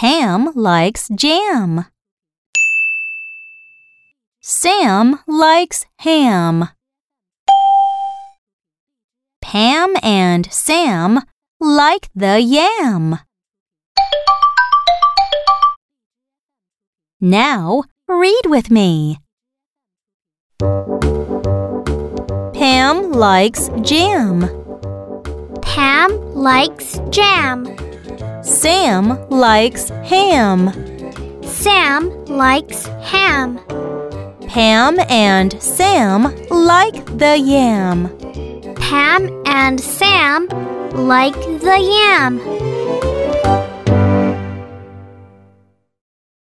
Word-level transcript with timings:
Pam 0.00 0.50
likes 0.54 1.10
jam. 1.14 1.84
Sam 4.40 5.20
likes 5.26 5.84
ham. 5.98 6.70
Pam 9.42 9.94
and 10.02 10.50
Sam 10.50 11.20
like 11.60 12.08
the 12.14 12.40
yam. 12.40 13.18
Now 17.20 17.82
read 18.08 18.46
with 18.46 18.70
me. 18.70 19.18
Pam 22.54 23.12
likes 23.12 23.68
jam. 23.82 24.48
Pam 25.60 26.34
likes 26.34 26.98
jam. 27.10 27.89
Sam 28.60 29.18
likes 29.30 29.88
ham. 30.04 30.70
Sam 31.42 32.26
likes 32.26 32.84
ham. 33.00 33.58
Pam 34.48 34.98
and 35.08 35.54
Sam 35.62 36.24
like 36.50 37.06
the 37.06 37.38
yam. 37.38 38.14
Pam 38.76 39.30
and 39.46 39.80
Sam 39.80 40.46
like 40.92 41.40
the 41.62 41.78
yam. 41.80 42.79